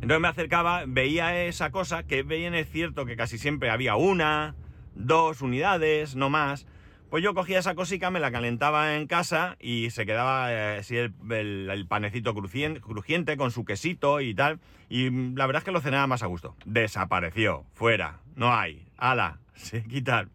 Entonces 0.00 0.18
me 0.18 0.26
acercaba, 0.26 0.82
veía 0.84 1.44
esa 1.44 1.70
cosa, 1.70 2.02
que 2.02 2.24
bien 2.24 2.56
es 2.56 2.68
cierto 2.68 3.06
que 3.06 3.14
casi 3.14 3.38
siempre 3.38 3.70
había 3.70 3.94
una, 3.94 4.56
dos 4.96 5.40
unidades, 5.40 6.16
no 6.16 6.28
más. 6.28 6.66
Pues 7.10 7.22
yo 7.22 7.34
cogía 7.34 7.60
esa 7.60 7.74
cosica, 7.74 8.10
me 8.10 8.18
la 8.18 8.32
calentaba 8.32 8.96
en 8.96 9.06
casa 9.06 9.56
y 9.60 9.90
se 9.90 10.04
quedaba 10.04 10.52
eh, 10.52 10.78
así 10.78 10.96
el, 10.96 11.86
panecito 11.88 12.34
crujiente, 12.34 13.36
con 13.36 13.50
su 13.50 13.64
quesito 13.64 14.20
y 14.20 14.34
tal. 14.34 14.58
Y 14.88 15.10
la 15.34 15.46
verdad 15.46 15.60
es 15.60 15.64
que 15.64 15.72
lo 15.72 15.80
cenaba 15.80 16.06
más 16.06 16.22
a 16.22 16.26
gusto. 16.26 16.56
Desapareció, 16.64 17.64
fuera, 17.72 18.20
no 18.34 18.52
hay, 18.52 18.86
ala, 18.96 19.38
se 19.54 19.84
quitar. 19.84 20.28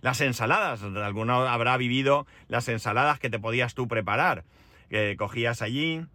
Las 0.00 0.20
ensaladas, 0.20 0.82
alguno 0.82 1.46
habrá 1.46 1.76
vivido 1.76 2.26
las 2.46 2.68
ensaladas 2.68 3.18
que 3.18 3.30
te 3.30 3.38
podías 3.38 3.74
tú 3.74 3.88
preparar. 3.88 4.44
Que 4.90 5.16
cogías 5.16 5.60
allí, 5.60 6.06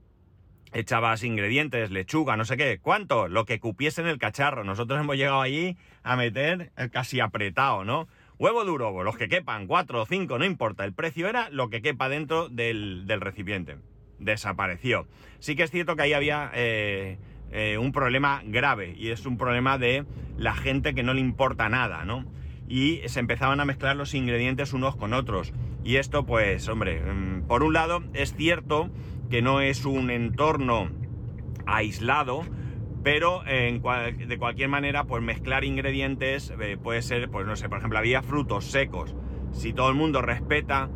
echabas 0.73 1.23
ingredientes, 1.23 1.91
lechuga, 1.91 2.37
no 2.37 2.45
sé 2.45 2.57
qué. 2.57 2.79
¿Cuánto? 2.81 3.27
Lo 3.27 3.45
que 3.45 3.59
cupiese 3.59 4.01
en 4.01 4.07
el 4.07 4.17
cacharro. 4.17 4.63
Nosotros 4.63 4.99
hemos 4.99 5.15
llegado 5.15 5.41
allí 5.41 5.77
a 6.01 6.15
meter 6.15 6.71
casi 6.91 7.19
apretado, 7.19 7.83
¿no? 7.83 8.07
Huevo 8.39 8.65
duro, 8.65 9.03
los 9.03 9.15
que 9.15 9.29
quepan, 9.29 9.67
cuatro 9.67 10.01
o 10.01 10.05
cinco, 10.05 10.39
no 10.39 10.45
importa. 10.45 10.85
El 10.85 10.93
precio 10.93 11.27
era 11.27 11.49
lo 11.49 11.69
que 11.69 11.81
quepa 11.81 12.09
dentro 12.09 12.49
del, 12.49 13.05
recipiente. 13.19 13.77
Desapareció. 14.19 15.07
Sí 15.39 15.55
que 15.55 15.63
es 15.63 15.71
cierto 15.71 15.95
que 15.95 16.03
ahí 16.03 16.13
había 16.13 16.51
eh, 16.55 17.19
eh, 17.51 17.77
un 17.77 17.91
problema 17.91 18.41
grave 18.45 18.95
y 18.97 19.09
es 19.09 19.25
un 19.25 19.37
problema 19.37 19.77
de 19.77 20.05
la 20.37 20.55
gente 20.55 20.95
que 20.95 21.03
no 21.03 21.13
le 21.13 21.21
importa 21.21 21.69
nada, 21.69 22.05
¿no? 22.05 22.25
Y 22.67 23.01
se 23.05 23.19
empezaban 23.19 23.59
a 23.59 23.65
mezclar 23.65 23.95
los 23.95 24.15
ingredientes 24.15 24.73
unos 24.73 24.95
con 24.95 25.13
otros. 25.13 25.53
Y 25.83 25.97
esto, 25.97 26.25
pues, 26.25 26.67
hombre, 26.69 27.01
mm, 27.01 27.43
por 27.47 27.61
un 27.61 27.73
lado 27.73 28.03
es 28.13 28.33
cierto 28.33 28.89
que 29.29 29.41
no 29.41 29.61
es 29.61 29.85
un 29.85 30.09
entorno 30.09 30.89
aislado, 31.65 32.43
pero 33.03 33.43
de 33.43 34.37
cualquier 34.39 34.69
manera, 34.69 35.03
pues 35.03 35.21
mezclar 35.21 35.65
ingredientes 35.65 36.53
eh, 36.59 36.77
puede 36.81 37.01
ser, 37.01 37.29
pues 37.29 37.45
no 37.45 37.55
sé, 37.55 37.67
por 37.67 37.79
ejemplo, 37.79 37.99
había 37.99 38.21
frutos 38.21 38.65
secos. 38.65 39.15
Si 39.51 39.73
todo 39.73 39.89
el 39.89 39.95
mundo 39.95 40.21
respeta, 40.21 40.89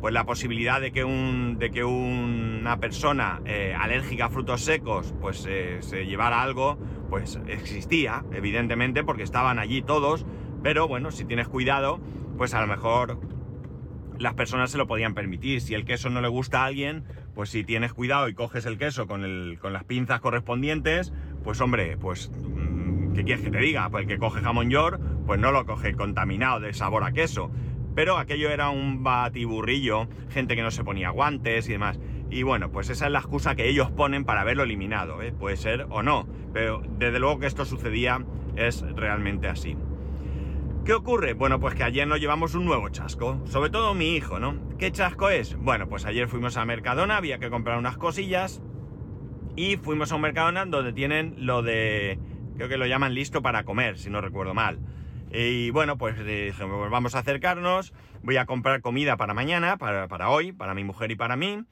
pues 0.00 0.14
la 0.14 0.24
posibilidad 0.24 0.80
de 0.80 0.92
que, 0.92 1.02
un, 1.02 1.56
de 1.58 1.70
que 1.70 1.82
una 1.82 2.78
persona 2.78 3.40
eh, 3.44 3.74
alérgica 3.78 4.26
a 4.26 4.30
frutos 4.30 4.60
secos, 4.60 5.14
pues 5.20 5.44
eh, 5.48 5.78
se 5.80 6.06
llevara 6.06 6.42
algo, 6.42 6.78
pues 7.10 7.40
existía, 7.48 8.24
evidentemente, 8.32 9.02
porque 9.02 9.24
estaban 9.24 9.58
allí 9.58 9.82
todos. 9.82 10.24
Pero 10.62 10.86
bueno, 10.86 11.10
si 11.10 11.24
tienes 11.24 11.48
cuidado, 11.48 12.00
pues 12.36 12.54
a 12.54 12.60
lo 12.60 12.68
mejor 12.68 13.18
las 14.18 14.34
personas 14.34 14.70
se 14.70 14.78
lo 14.78 14.86
podían 14.86 15.14
permitir. 15.14 15.60
Si 15.60 15.74
el 15.74 15.84
queso 15.84 16.10
no 16.10 16.20
le 16.20 16.28
gusta 16.28 16.62
a 16.62 16.66
alguien, 16.66 17.04
pues 17.34 17.50
si 17.50 17.64
tienes 17.64 17.92
cuidado 17.92 18.28
y 18.28 18.34
coges 18.34 18.66
el 18.66 18.78
queso 18.78 19.06
con, 19.06 19.24
el, 19.24 19.58
con 19.60 19.72
las 19.72 19.84
pinzas 19.84 20.20
correspondientes, 20.20 21.12
pues 21.48 21.62
hombre, 21.62 21.96
pues 21.96 22.30
mm, 22.30 23.14
¿qué 23.14 23.24
quieres 23.24 23.42
que 23.42 23.50
te 23.50 23.56
diga? 23.56 23.88
Pues 23.88 24.02
el 24.02 24.08
que 24.08 24.18
coge 24.18 24.42
jamón 24.42 24.68
york, 24.68 25.00
pues 25.24 25.40
no 25.40 25.50
lo 25.50 25.64
coge 25.64 25.94
contaminado 25.94 26.60
de 26.60 26.74
sabor 26.74 27.04
a 27.04 27.12
queso. 27.12 27.50
Pero 27.94 28.18
aquello 28.18 28.50
era 28.50 28.68
un 28.68 29.02
batiburrillo, 29.02 30.08
gente 30.28 30.56
que 30.56 30.62
no 30.62 30.70
se 30.70 30.84
ponía 30.84 31.08
guantes 31.08 31.66
y 31.70 31.72
demás. 31.72 31.98
Y 32.30 32.42
bueno, 32.42 32.70
pues 32.70 32.90
esa 32.90 33.06
es 33.06 33.12
la 33.12 33.20
excusa 33.20 33.54
que 33.54 33.66
ellos 33.66 33.90
ponen 33.90 34.26
para 34.26 34.42
haberlo 34.42 34.64
eliminado, 34.64 35.22
¿eh? 35.22 35.32
puede 35.32 35.56
ser 35.56 35.86
o 35.88 36.02
no, 36.02 36.28
pero 36.52 36.82
desde 36.98 37.18
luego 37.18 37.38
que 37.38 37.46
esto 37.46 37.64
sucedía 37.64 38.22
es 38.56 38.82
realmente 38.94 39.48
así. 39.48 39.74
¿Qué 40.84 40.92
ocurre? 40.92 41.32
Bueno, 41.32 41.60
pues 41.60 41.74
que 41.74 41.84
ayer 41.84 42.06
nos 42.06 42.20
llevamos 42.20 42.54
un 42.54 42.66
nuevo 42.66 42.90
chasco, 42.90 43.40
sobre 43.46 43.70
todo 43.70 43.94
mi 43.94 44.16
hijo, 44.16 44.38
¿no? 44.38 44.54
¿Qué 44.76 44.92
chasco 44.92 45.30
es? 45.30 45.56
Bueno, 45.56 45.88
pues 45.88 46.04
ayer 46.04 46.28
fuimos 46.28 46.58
a 46.58 46.66
Mercadona, 46.66 47.16
había 47.16 47.38
que 47.38 47.48
comprar 47.48 47.78
unas 47.78 47.96
cosillas 47.96 48.60
y 49.58 49.76
fuimos 49.76 50.12
a 50.12 50.14
un 50.14 50.22
Mercadona 50.22 50.64
donde 50.66 50.92
tienen 50.92 51.34
lo 51.38 51.62
de, 51.62 52.16
creo 52.54 52.68
que 52.68 52.76
lo 52.76 52.86
llaman 52.86 53.12
listo 53.12 53.42
para 53.42 53.64
comer, 53.64 53.98
si 53.98 54.08
no 54.08 54.20
recuerdo 54.20 54.54
mal. 54.54 54.78
Y 55.32 55.70
bueno, 55.70 55.98
pues 55.98 56.16
dije, 56.24 56.64
vamos 56.64 57.16
a 57.16 57.18
acercarnos, 57.18 57.92
voy 58.22 58.36
a 58.36 58.46
comprar 58.46 58.80
comida 58.82 59.16
para 59.16 59.34
mañana, 59.34 59.76
para, 59.76 60.06
para 60.06 60.30
hoy, 60.30 60.52
para 60.52 60.74
mi 60.74 60.84
mujer 60.84 61.10
y 61.10 61.16
para 61.16 61.36
mí. 61.36 61.64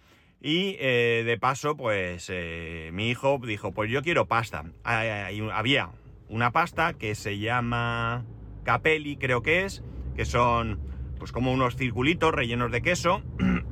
Y 0.42 0.76
eh, 0.80 1.22
de 1.24 1.38
paso, 1.38 1.76
pues 1.76 2.28
eh, 2.28 2.90
mi 2.92 3.08
hijo 3.08 3.40
dijo, 3.46 3.72
pues 3.72 3.88
yo 3.88 4.02
quiero 4.02 4.26
pasta. 4.26 4.64
había 4.82 5.90
una 6.28 6.50
pasta 6.50 6.94
que 6.94 7.14
se 7.14 7.38
llama 7.38 8.24
capelli, 8.64 9.16
creo 9.16 9.42
que 9.42 9.64
es, 9.64 9.84
que 10.16 10.24
son 10.24 10.80
pues 11.18 11.30
como 11.30 11.52
unos 11.52 11.76
circulitos 11.76 12.34
rellenos 12.34 12.72
de 12.72 12.82
queso, 12.82 13.22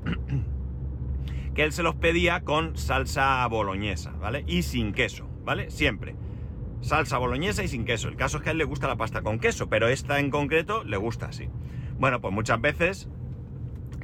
que 1.54 1.62
él 1.62 1.73
se 1.73 1.82
los 1.82 1.94
pedía 1.94 2.40
con 2.40 2.76
salsa 2.76 3.46
boloñesa, 3.46 4.11
¿vale? 4.12 4.44
Y 4.46 4.62
sin 4.62 4.92
queso, 4.92 5.28
¿vale? 5.44 5.70
Siempre. 5.70 6.16
Salsa 6.80 7.18
boloñesa 7.18 7.62
y 7.62 7.68
sin 7.68 7.84
queso. 7.84 8.08
El 8.08 8.16
caso 8.16 8.38
es 8.38 8.42
que 8.42 8.50
a 8.50 8.52
él 8.52 8.58
le 8.58 8.64
gusta 8.64 8.88
la 8.88 8.96
pasta 8.96 9.23
con 9.23 9.38
queso, 9.38 9.68
pero 9.68 9.88
esta 9.88 10.18
en 10.18 10.30
concreto 10.30 10.84
le 10.84 10.96
gusta 10.96 11.26
así. 11.26 11.49
Bueno, 11.99 12.20
pues 12.20 12.34
muchas 12.34 12.61
veces 12.61 13.08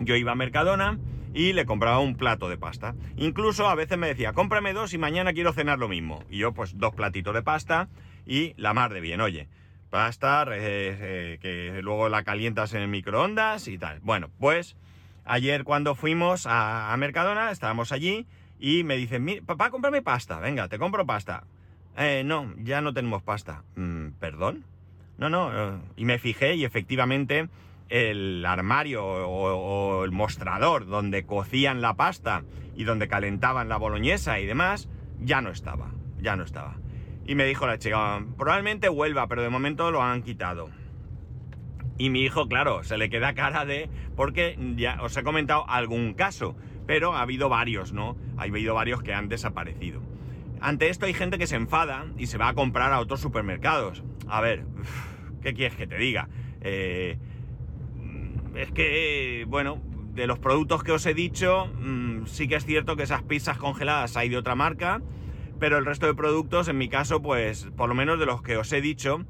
yo 0.00 0.16
iba 0.16 0.32
a 0.32 0.36
Mercadona 0.36 0.98
y 1.34 1.52
le 1.52 1.66
compraba 1.66 1.98
un 1.98 2.16
plato 2.16 2.48
de 2.48 2.56
pasta. 2.56 2.94
Incluso 3.16 3.68
a 3.68 3.74
veces 3.74 3.98
me 3.98 4.06
decía, 4.06 4.32
cómprame 4.32 4.72
dos 4.72 4.94
y 4.94 4.98
mañana 4.98 5.32
quiero 5.32 5.52
cenar 5.52 5.78
lo 5.78 5.88
mismo. 5.88 6.24
Y 6.30 6.38
yo 6.38 6.52
pues 6.52 6.78
dos 6.78 6.94
platitos 6.94 7.34
de 7.34 7.42
pasta 7.42 7.88
y 8.26 8.54
la 8.56 8.72
mar 8.74 8.92
de 8.92 9.00
bien, 9.00 9.20
oye. 9.20 9.48
Pasta, 9.90 10.46
eh, 10.48 11.38
que 11.42 11.82
luego 11.82 12.08
la 12.08 12.22
calientas 12.22 12.74
en 12.74 12.82
el 12.82 12.88
microondas 12.88 13.66
y 13.66 13.76
tal. 13.76 13.98
Bueno, 14.00 14.30
pues 14.38 14.76
ayer 15.30 15.62
cuando 15.62 15.94
fuimos 15.94 16.46
a, 16.48 16.94
Mercadona, 16.98 17.52
estábamos 17.52 17.92
allí 17.92 18.26
y 18.58 18.82
me 18.82 18.96
dicen, 18.96 19.42
papá, 19.46 19.70
cómprame 19.70 20.02
pasta, 20.02 20.40
venga, 20.40 20.68
te 20.68 20.78
compro 20.78 21.06
pasta. 21.06 21.44
Eh, 21.96 22.22
no, 22.24 22.52
ya 22.58 22.80
no 22.80 22.92
tenemos 22.92 23.22
pasta. 23.22 23.62
Mm, 23.76 24.08
¿Perdón? 24.18 24.64
No, 25.18 25.30
no. 25.30 25.50
Eh, 25.52 25.78
y 25.96 26.04
me 26.04 26.18
fijé 26.18 26.56
y 26.56 26.64
efectivamente 26.64 27.48
el 27.88 28.44
armario 28.44 29.04
o, 29.04 30.04
el 30.04 30.10
mostrador 30.10 30.86
donde 30.86 31.24
cocían 31.24 31.80
la 31.80 31.94
pasta 31.94 32.42
y 32.76 32.84
donde 32.84 33.08
calentaban 33.08 33.68
la 33.68 33.76
boloñesa 33.76 34.40
y 34.40 34.46
demás, 34.46 34.88
ya 35.20 35.40
no 35.40 35.50
estaba, 35.50 35.90
ya 36.20 36.36
no 36.36 36.44
estaba. 36.44 36.76
Y 37.26 37.34
me 37.34 37.44
dijo 37.44 37.66
la 37.66 37.78
chica, 37.78 38.24
probablemente 38.36 38.88
vuelva, 38.88 39.28
pero 39.28 39.42
de 39.42 39.48
momento 39.48 39.90
lo 39.90 40.02
han 40.02 40.22
quitado. 40.22 40.70
Y 42.00 42.08
mi 42.08 42.22
hijo, 42.22 42.48
claro, 42.48 42.82
se 42.82 42.96
le 42.96 43.10
queda 43.10 43.34
cara 43.34 43.66
de, 43.66 43.90
porque 44.16 44.56
ya 44.76 45.02
os 45.02 45.14
he 45.18 45.22
comentado 45.22 45.68
algún 45.68 46.14
caso, 46.14 46.56
pero 46.86 47.14
ha 47.14 47.20
habido 47.20 47.50
varios, 47.50 47.92
¿no? 47.92 48.16
Ha 48.38 48.44
habido 48.44 48.72
varios 48.72 49.02
que 49.02 49.12
han 49.12 49.28
desaparecido. 49.28 50.00
Ante 50.62 50.88
esto 50.88 51.04
hay 51.04 51.12
gente 51.12 51.36
que 51.36 51.46
se 51.46 51.56
enfada 51.56 52.06
y 52.16 52.28
se 52.28 52.38
va 52.38 52.48
a 52.48 52.54
comprar 52.54 52.94
a 52.94 53.00
otros 53.00 53.20
supermercados. 53.20 54.02
A 54.28 54.40
ver, 54.40 54.64
¿qué 55.42 55.52
quieres 55.52 55.76
que 55.76 55.86
te 55.86 55.98
diga? 55.98 56.30
Eh, 56.62 57.18
es 58.54 58.72
que, 58.72 59.44
bueno, 59.46 59.82
de 60.14 60.26
los 60.26 60.38
productos 60.38 60.82
que 60.82 60.92
os 60.92 61.04
he 61.04 61.12
dicho, 61.12 61.66
mm, 61.66 62.24
sí 62.24 62.48
que 62.48 62.54
es 62.54 62.64
cierto 62.64 62.96
que 62.96 63.02
esas 63.02 63.24
pizzas 63.24 63.58
congeladas 63.58 64.16
hay 64.16 64.30
de 64.30 64.38
otra 64.38 64.54
marca, 64.54 65.02
pero 65.58 65.76
el 65.76 65.84
resto 65.84 66.06
de 66.06 66.14
productos, 66.14 66.68
en 66.68 66.78
mi 66.78 66.88
caso, 66.88 67.20
pues 67.20 67.68
por 67.76 67.90
lo 67.90 67.94
menos 67.94 68.18
de 68.18 68.24
los 68.24 68.40
que 68.40 68.56
os 68.56 68.72
he 68.72 68.80
dicho, 68.80 69.26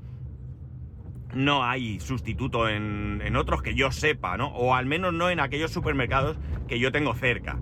no 1.34 1.64
hay 1.64 2.00
sustituto 2.00 2.68
en, 2.68 3.22
en 3.24 3.36
otros 3.36 3.62
que 3.62 3.74
yo 3.74 3.92
sepa, 3.92 4.36
¿no? 4.36 4.48
O 4.48 4.74
al 4.74 4.86
menos 4.86 5.12
no 5.12 5.30
en 5.30 5.40
aquellos 5.40 5.70
supermercados 5.70 6.36
que 6.68 6.78
yo 6.78 6.92
tengo 6.92 7.14
cerca. 7.14 7.58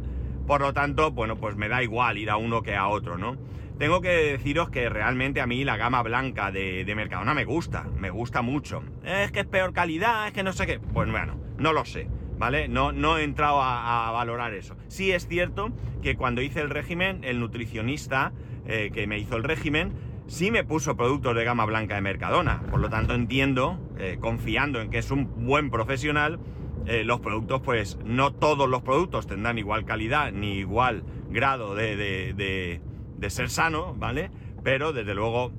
Por 0.46 0.60
lo 0.62 0.72
tanto, 0.72 1.10
bueno, 1.10 1.36
pues 1.36 1.56
me 1.56 1.68
da 1.68 1.82
igual 1.82 2.16
ir 2.18 2.30
a 2.30 2.36
uno 2.36 2.62
que 2.62 2.74
a 2.74 2.88
otro, 2.88 3.18
¿no? 3.18 3.36
Tengo 3.78 4.00
que 4.00 4.08
deciros 4.08 4.70
que 4.70 4.88
realmente 4.88 5.40
a 5.40 5.46
mí 5.46 5.62
la 5.62 5.76
gama 5.76 6.02
blanca 6.02 6.50
de, 6.50 6.84
de 6.84 6.94
Mercadona 6.96 7.32
me 7.32 7.44
gusta, 7.44 7.86
me 7.96 8.10
gusta 8.10 8.42
mucho. 8.42 8.82
Es 9.04 9.30
que 9.30 9.40
es 9.40 9.46
peor 9.46 9.72
calidad, 9.72 10.26
es 10.26 10.32
que 10.32 10.42
no 10.42 10.52
sé 10.52 10.66
qué. 10.66 10.80
Pues 10.80 11.08
bueno, 11.10 11.38
no 11.58 11.72
lo 11.72 11.84
sé, 11.84 12.08
¿vale? 12.38 12.66
No, 12.66 12.90
no 12.92 13.18
he 13.18 13.24
entrado 13.24 13.60
a, 13.62 14.10
valorar 14.10 14.54
eso. 14.54 14.76
Sí 14.88 15.12
es 15.12 15.28
cierto 15.28 15.70
que 16.02 16.16
cuando 16.16 16.42
hice 16.42 16.60
el 16.60 16.70
régimen, 16.70 17.22
el 17.22 17.38
nutricionista 17.40 18.32
eh, 18.66 18.90
que 18.92 19.06
me 19.06 19.18
hizo 19.18 19.36
el 19.36 19.44
régimen, 19.44 19.92
sí 20.28 20.52
me 20.52 20.62
puso 20.62 20.96
productos 20.96 21.34
de 21.34 21.44
gama 21.44 21.64
blanca 21.64 21.96
de 21.96 22.00
Mercadona. 22.00 22.62
Por 22.70 22.78
lo 22.78 22.88
tanto, 22.88 23.14
entiendo, 23.14 23.80
eh, 23.98 24.18
confiando 24.20 24.80
en 24.80 24.90
que 24.90 24.98
es 24.98 25.10
un 25.10 25.44
buen 25.44 25.70
profesional, 25.70 26.38
eh, 26.86 27.02
los 27.04 27.20
productos, 27.20 27.60
pues 27.60 27.98
no 28.04 28.32
todos 28.32 28.68
los 28.68 28.82
productos 28.82 29.26
tendrán 29.26 29.58
igual 29.58 29.84
calidad 29.84 30.30
ni 30.32 30.58
igual 30.58 31.02
grado 31.30 31.74
de 31.74 32.80
de 33.18 33.30
ser 33.30 33.50
sano, 33.50 33.94
¿vale? 33.94 34.30
Pero 34.62 34.92
desde 34.92 35.14
luego 35.14 35.52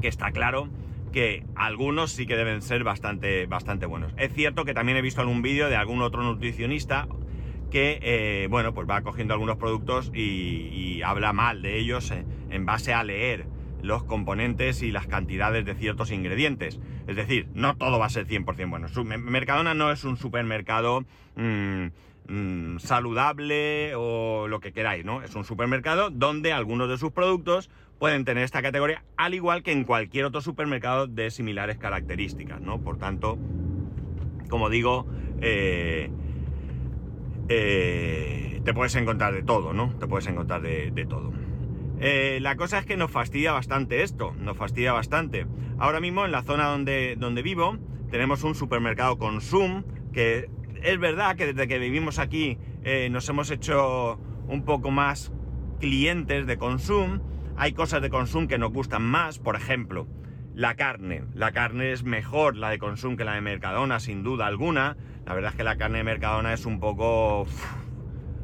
que 0.00 0.08
está 0.08 0.30
claro 0.30 0.68
que 1.12 1.44
algunos 1.54 2.12
sí 2.12 2.26
que 2.26 2.36
deben 2.36 2.62
ser 2.62 2.84
bastante, 2.84 3.46
bastante 3.46 3.86
buenos. 3.86 4.12
Es 4.16 4.32
cierto 4.32 4.64
que 4.64 4.74
también 4.74 4.98
he 4.98 5.02
visto 5.02 5.20
algún 5.20 5.42
vídeo 5.42 5.68
de 5.68 5.76
algún 5.76 6.02
otro 6.02 6.22
nutricionista 6.22 7.08
que, 7.70 7.98
eh, 8.02 8.46
bueno, 8.50 8.74
pues 8.74 8.88
va 8.88 9.02
cogiendo 9.02 9.34
algunos 9.34 9.56
productos 9.56 10.12
y, 10.14 11.02
habla 11.02 11.32
mal 11.32 11.62
de 11.62 11.78
ellos 11.78 12.12
en 12.50 12.66
base 12.66 12.92
a 12.92 13.04
leer 13.04 13.46
los 13.82 14.04
componentes 14.04 14.82
y 14.82 14.90
las 14.90 15.06
cantidades 15.06 15.64
de 15.64 15.74
ciertos 15.74 16.10
ingredientes. 16.10 16.80
Es 17.06 17.16
decir, 17.16 17.48
no 17.54 17.76
todo 17.76 17.98
va 17.98 18.06
a 18.06 18.10
ser 18.10 18.26
100% 18.26 18.70
bueno. 18.70 18.88
Mercadona 19.18 19.74
no 19.74 19.90
es 19.90 20.04
un 20.04 20.16
supermercado... 20.16 21.04
Mm, 21.36 21.86
Mm, 22.28 22.78
saludable 22.78 23.94
o 23.94 24.48
lo 24.48 24.58
que 24.58 24.72
queráis, 24.72 25.04
¿no? 25.04 25.22
Es 25.22 25.36
un 25.36 25.44
supermercado 25.44 26.10
donde 26.10 26.52
algunos 26.52 26.88
de 26.88 26.98
sus 26.98 27.12
productos 27.12 27.70
pueden 28.00 28.24
tener 28.24 28.42
esta 28.42 28.62
categoría, 28.62 29.04
al 29.16 29.34
igual 29.34 29.62
que 29.62 29.70
en 29.70 29.84
cualquier 29.84 30.24
otro 30.24 30.40
supermercado 30.40 31.06
de 31.06 31.30
similares 31.30 31.78
características, 31.78 32.60
¿no? 32.60 32.80
Por 32.80 32.98
tanto, 32.98 33.38
como 34.48 34.70
digo, 34.70 35.06
eh, 35.40 36.10
eh, 37.48 38.60
te 38.64 38.74
puedes 38.74 38.96
encontrar 38.96 39.32
de 39.32 39.44
todo, 39.44 39.72
¿no? 39.72 39.94
Te 40.00 40.08
puedes 40.08 40.26
encontrar 40.26 40.62
de, 40.62 41.06
todo. 41.08 41.32
Eh, 41.98 42.38
la 42.42 42.56
cosa 42.56 42.78
es 42.78 42.86
que 42.86 42.96
nos 42.96 43.10
fastidia 43.10 43.52
bastante 43.52 44.02
esto, 44.02 44.34
nos 44.38 44.56
fastidia 44.56 44.92
bastante. 44.92 45.46
Ahora 45.78 46.00
mismo 46.00 46.24
en 46.24 46.32
la 46.32 46.42
zona 46.42 46.66
donde, 46.66 47.16
donde 47.16 47.42
vivo 47.42 47.78
tenemos 48.10 48.44
un 48.44 48.54
supermercado 48.54 49.18
Consum 49.18 49.84
que 50.12 50.48
es 50.82 50.98
verdad 50.98 51.36
que 51.36 51.46
desde 51.46 51.68
que 51.68 51.78
vivimos 51.78 52.18
aquí 52.18 52.58
eh, 52.84 53.08
nos 53.10 53.28
hemos 53.28 53.50
hecho 53.50 54.20
un 54.46 54.64
poco 54.64 54.90
más 54.90 55.32
clientes 55.80 56.46
de 56.46 56.58
consumo. 56.58 57.20
Hay 57.56 57.72
cosas 57.72 58.02
de 58.02 58.10
consumo 58.10 58.48
que 58.48 58.58
nos 58.58 58.72
gustan 58.72 59.02
más, 59.02 59.38
por 59.38 59.56
ejemplo, 59.56 60.06
la 60.54 60.74
carne. 60.74 61.24
La 61.34 61.52
carne 61.52 61.92
es 61.92 62.04
mejor 62.04 62.56
la 62.56 62.70
de 62.70 62.78
consumo 62.78 63.16
que 63.16 63.24
la 63.24 63.34
de 63.34 63.40
Mercadona, 63.40 64.00
sin 64.00 64.22
duda 64.22 64.46
alguna. 64.46 64.96
La 65.24 65.34
verdad 65.34 65.52
es 65.52 65.56
que 65.56 65.64
la 65.64 65.76
carne 65.76 65.98
de 65.98 66.04
Mercadona 66.04 66.52
es 66.52 66.66
un 66.66 66.78
poco 66.78 67.46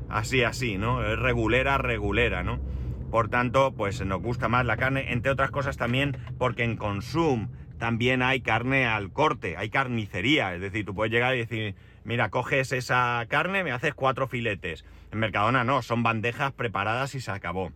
así, 0.09 0.43
así, 0.43 0.79
¿no? 0.79 1.05
Es 1.05 1.19
regulera, 1.19 1.79
regulera, 1.79 2.43
¿no? 2.43 2.59
Por 3.13 3.29
tanto, 3.29 3.75
pues 3.75 4.03
nos 4.07 4.23
gusta 4.23 4.49
más 4.49 4.65
la 4.65 4.79
carne, 4.79 5.13
entre 5.13 5.33
otras 5.33 5.51
cosas 5.51 5.77
también 5.77 6.17
porque 6.39 6.65
en 6.65 6.79
consumo 6.79 7.51
también 7.77 8.23
hay 8.23 8.41
carne 8.41 8.87
al 8.87 9.13
corte, 9.13 9.55
hay 9.59 9.69
carnicería, 9.69 10.55
es 10.55 10.63
decir, 10.63 10.87
tú 10.87 10.95
puedes 10.95 11.13
llegar 11.13 11.35
y 11.35 11.41
decir, 11.41 11.75
mira, 12.05 12.31
coges 12.31 12.73
esa 12.73 13.23
carne, 13.29 13.65
me 13.65 13.71
haces 13.71 13.93
cuatro 13.93 14.29
filetes. 14.29 14.87
En 15.11 15.19
Mercadona 15.19 15.63
no, 15.63 15.83
son 15.83 16.03
bandejas 16.03 16.53
preparadas 16.53 17.15
y 17.15 17.21
se 17.21 17.31
acabó. 17.31 17.71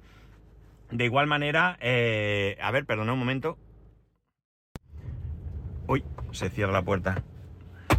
De 0.90 1.05
igual 1.05 1.26
manera, 1.26 1.76
eh, 1.83 2.57
a 2.62 2.71
ver, 2.71 2.87
perdona 2.87 3.12
un 3.12 3.19
momento. 3.19 3.59
Uy, 5.87 6.02
se 6.31 6.49
cierra 6.49 6.73
la 6.73 6.83
puerta. 6.83 7.23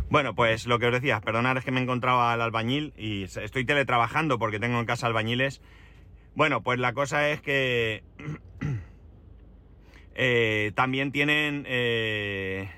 Bueno, 0.09 0.33
pues 0.33 0.65
lo 0.65 0.79
que 0.79 0.87
os 0.87 0.91
decía, 0.91 1.21
perdonad 1.21 1.57
es 1.57 1.65
que 1.65 1.71
me 1.71 1.81
encontraba 1.81 2.33
al 2.33 2.41
albañil 2.41 2.93
y 2.97 3.25
estoy 3.25 3.63
teletrabajando 3.63 4.39
porque 4.39 4.59
tengo 4.59 4.79
en 4.79 4.87
casa 4.87 5.05
albañiles. 5.05 5.61
Bueno, 6.37 6.61
pues 6.61 6.77
la 6.77 6.93
cosa 6.93 7.31
es 7.31 7.41
que 7.41 8.03
eh, 10.13 10.71
también 10.75 11.11
tienen 11.11 11.65
eh, 11.67 12.69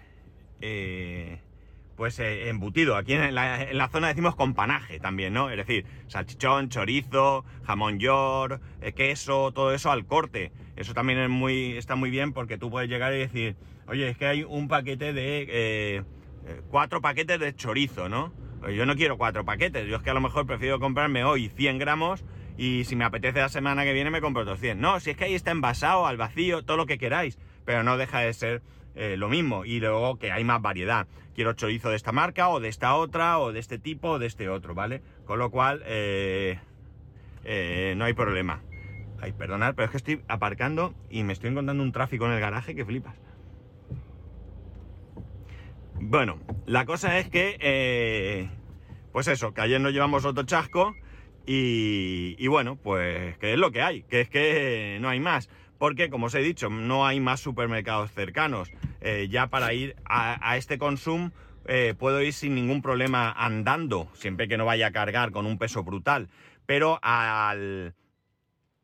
pues 1.98 2.18
eh, 2.20 2.48
embutido. 2.48 2.96
Aquí 2.96 3.12
en 3.12 3.36
la, 3.36 3.90
zona 3.92 4.08
decimos 4.08 4.38
con 4.38 4.54
panaje 4.54 5.02
también, 5.02 5.34
¿no? 5.34 5.50
Es 5.50 5.58
decir, 5.58 5.84
salchichón, 6.08 6.70
chorizo, 6.70 7.44
jamón 7.66 8.00
york, 8.00 8.62
eh, 8.80 8.94
queso, 8.94 9.52
todo 9.52 9.74
eso 9.74 9.92
al 9.92 10.06
corte. 10.06 10.54
Eso 10.78 10.94
también 10.94 11.20
es 11.20 11.30
muy, 11.30 11.76
está 11.76 11.98
muy 11.98 12.12
bien 12.12 12.32
porque 12.32 12.58
tú 12.58 12.72
puedes 12.72 12.90
llegar 12.90 13.14
y 13.14 13.18
decir, 13.18 13.58
oye, 13.88 14.08
es 14.08 14.18
que 14.18 14.26
hay 14.26 14.44
un 14.44 14.70
paquete 14.70 15.12
de... 15.12 15.48
Eh, 15.50 16.04
cuatro 16.70 17.02
paquetes 17.02 17.42
de 17.42 17.54
chorizo, 17.54 18.08
¿no? 18.08 18.32
yo 18.74 18.86
no 18.86 18.96
quiero 18.96 19.18
cuatro 19.18 19.44
paquetes, 19.44 19.86
yo 19.88 19.98
es 19.98 20.02
que 20.02 20.10
a 20.10 20.14
lo 20.14 20.22
mejor 20.22 20.46
prefiero 20.46 20.80
comprarme 20.80 21.26
hoy 21.26 21.50
100 21.50 21.78
gramos 21.78 22.24
y 22.60 22.84
si 22.84 22.98
me 22.98 23.06
apetece 23.06 23.40
la 23.40 23.48
semana 23.48 23.86
que 23.86 23.94
viene 23.94 24.12
me 24.12 24.20
compro 24.20 24.42
otros 24.42 24.60
100. 24.60 24.82
No, 24.82 25.00
si 25.00 25.12
es 25.12 25.16
que 25.18 25.24
ahí 25.24 25.34
está 25.34 25.52
envasado, 25.52 26.06
al 26.06 26.18
vacío, 26.18 26.66
todo 26.66 26.76
lo 26.76 26.86
que 26.86 26.98
queráis, 26.98 27.40
pero 27.64 27.84
no 27.84 27.96
deja 27.96 28.20
de 28.20 28.34
ser 28.34 28.62
eh, 28.96 29.16
lo 29.16 29.30
mismo. 29.30 29.64
Y 29.64 29.80
luego 29.80 30.20
que 30.20 30.34
hay 30.34 30.44
más 30.44 30.62
variedad. 30.62 31.08
Quiero 31.34 31.54
chorizo 31.54 31.90
de 31.90 31.96
esta 31.96 32.12
marca, 32.12 32.50
o 32.50 32.60
de 32.60 32.68
esta 32.68 32.96
otra, 32.96 33.40
o 33.40 33.54
de 33.54 33.60
este 33.60 33.80
tipo, 33.80 34.10
o 34.10 34.20
de 34.20 34.28
este 34.28 34.50
otro, 34.50 34.76
¿vale? 34.76 35.02
Con 35.24 35.40
lo 35.40 35.52
cual, 35.52 35.84
eh, 35.86 36.60
eh, 37.46 37.94
no 37.96 38.04
hay 38.04 38.12
problema. 38.12 38.62
Ay, 39.22 39.32
perdonad, 39.32 39.74
pero 39.76 39.86
es 39.86 39.92
que 39.92 39.98
estoy 39.98 40.22
aparcando 40.28 40.94
y 41.10 41.24
me 41.24 41.32
estoy 41.32 41.52
encontrando 41.52 41.82
un 41.82 41.94
tráfico 41.94 42.26
en 42.26 42.34
el 42.34 42.42
garaje 42.42 42.76
que 42.76 42.84
flipas. 42.84 43.16
Bueno, 45.96 46.40
la 46.66 46.86
cosa 46.86 47.20
es 47.20 47.30
que, 47.30 48.50
pues 49.14 49.30
eso, 49.30 49.54
que 49.54 49.62
ayer 49.62 49.80
nos 49.80 49.94
llevamos 49.94 50.26
otro 50.26 50.44
chasco 50.44 50.94
Y, 51.46 52.48
bueno, 52.48 52.76
pues 52.76 53.38
que 53.38 53.54
es 53.54 53.60
lo 53.60 53.72
que 53.72 53.82
hay, 53.82 54.04
que 54.04 54.22
es 54.22 54.30
que 54.30 54.98
no 55.02 55.10
hay 55.10 55.20
más. 55.20 55.50
Porque, 55.78 56.10
como 56.10 56.28
os 56.28 56.36
he 56.36 56.40
dicho, 56.40 56.70
no 56.70 57.08
hay 57.08 57.20
más 57.20 57.40
supermercados 57.40 58.12
cercanos. 58.12 58.72
Eh, 59.02 59.28
ya 59.32 59.48
para 59.48 59.74
ir 59.74 59.96
a, 60.06 60.58
este 60.58 60.78
consumo 60.78 61.32
eh, 61.66 61.96
puedo 61.98 62.22
ir 62.22 62.34
sin 62.34 62.54
ningún 62.54 62.82
problema 62.82 63.32
andando, 63.32 64.10
siempre 64.14 64.48
que 64.48 64.58
no 64.58 64.66
vaya 64.66 64.88
a 64.88 64.92
cargar 64.92 65.32
con 65.32 65.46
un 65.46 65.58
peso 65.58 65.84
brutal. 65.84 66.30
Pero 66.66 67.00
al, 67.02 67.96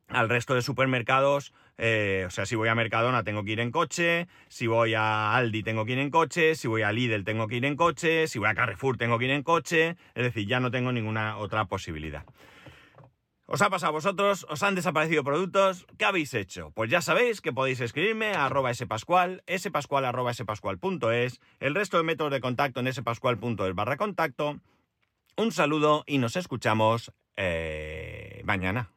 al 0.07 0.29
resto 0.29 0.53
de 0.55 0.61
supermercados 0.61 1.53
eh, 1.77 2.23
o 2.25 2.29
sea, 2.29 2.45
si 2.45 2.55
voy 2.55 2.69
a 2.69 2.75
Mercadona 2.75 3.23
tengo 3.23 3.43
que 3.43 3.51
ir 3.51 3.59
en 3.59 3.71
coche, 3.71 4.27
si 4.47 4.67
voy 4.67 4.93
a 4.93 5.35
Aldi 5.35 5.63
tengo 5.63 5.85
que 5.85 5.93
ir 5.93 5.99
en 5.99 6.09
coche, 6.09 6.55
si 6.55 6.67
voy 6.67 6.83
a 6.83 6.91
Lidl 6.91 7.25
tengo 7.25 7.47
que 7.47 7.57
ir 7.57 7.65
en 7.65 7.75
coche, 7.75 8.27
si 8.27 8.39
voy 8.39 8.47
a 8.47 8.55
Carrefour 8.55 8.97
tengo 8.97 9.19
que 9.19 9.25
ir 9.25 9.31
en 9.31 9.43
coche, 9.43 9.97
es 10.13 10.23
decir, 10.23 10.47
ya 10.47 10.59
no 10.59 10.71
tengo 10.71 10.91
ninguna 10.91 11.37
otra 11.37 11.65
posibilidad. 11.65 12.23
¿Os 13.47 13.61
ha 13.61 13.69
pasado 13.69 13.89
a 13.89 13.91
vosotros? 13.91 14.47
¿Os 14.49 14.63
han 14.63 14.73
desaparecido 14.73 15.23
productos? 15.23 15.85
¿Qué 15.99 16.05
habéis 16.05 16.33
hecho? 16.33 16.71
Pues 16.71 16.89
ya 16.89 17.01
sabéis 17.01 17.41
que 17.41 17.53
podéis 17.53 17.79
escribirme 17.79 18.33
a 18.33 18.45
arroba 18.45 18.73
spascual, 18.73 19.43
spascual 19.55 20.05
arroba 20.05 20.33
spascual.es, 20.33 21.39
el 21.59 21.75
resto 21.75 21.97
de 21.97 22.03
métodos 22.03 22.31
de 22.31 22.41
contacto 22.41 22.79
en 22.79 22.91
spascual.es 22.91 23.75
barra 23.75 23.97
contacto. 23.97 24.59
Un 25.37 25.51
saludo 25.51 26.03
y 26.07 26.17
nos 26.17 26.37
escuchamos 26.37 27.11
eh, 27.35 28.41
mañana. 28.45 28.94